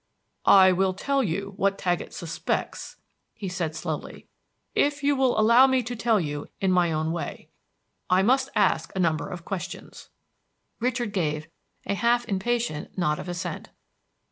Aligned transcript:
"I 0.47 0.71
will 0.71 0.95
tell 0.95 1.21
you 1.21 1.53
what 1.57 1.77
Taggett 1.77 2.11
suspects," 2.11 2.97
he 3.35 3.47
said 3.47 3.75
slowly, 3.75 4.25
"if 4.73 5.03
you 5.03 5.15
will 5.15 5.39
allow 5.39 5.67
me 5.67 5.83
to 5.83 5.95
tell 5.95 6.19
you 6.19 6.47
in 6.59 6.71
my 6.71 6.91
own 6.91 7.11
way. 7.11 7.49
I 8.09 8.23
must 8.23 8.49
ask 8.55 8.91
a 8.95 8.99
number 8.99 9.29
of 9.29 9.45
questions." 9.45 10.09
Richard 10.79 11.13
gave 11.13 11.47
a 11.85 11.93
half 11.93 12.25
impatient 12.27 12.97
nod 12.97 13.19
of 13.19 13.29
assent. 13.29 13.69